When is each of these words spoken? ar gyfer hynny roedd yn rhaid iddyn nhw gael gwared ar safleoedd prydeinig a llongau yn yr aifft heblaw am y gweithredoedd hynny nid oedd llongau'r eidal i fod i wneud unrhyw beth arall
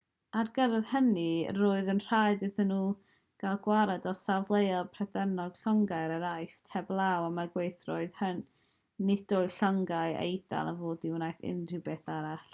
ar 0.39 0.47
gyfer 0.53 0.85
hynny 0.91 1.25
roedd 1.57 1.89
yn 1.93 1.99
rhaid 2.05 2.39
iddyn 2.47 2.67
nhw 2.75 2.85
gael 3.43 3.59
gwared 3.67 4.07
ar 4.11 4.15
safleoedd 4.21 4.89
prydeinig 4.95 5.43
a 5.59 5.61
llongau 5.65 6.07
yn 6.07 6.13
yr 6.15 6.25
aifft 6.29 6.71
heblaw 6.77 7.27
am 7.27 7.37
y 7.43 7.45
gweithredoedd 7.57 8.17
hynny 8.23 9.07
nid 9.11 9.35
oedd 9.41 9.53
llongau'r 9.59 10.17
eidal 10.23 10.73
i 10.73 10.73
fod 10.81 11.07
i 11.11 11.13
wneud 11.19 11.47
unrhyw 11.53 11.85
beth 11.91 12.11
arall 12.17 12.43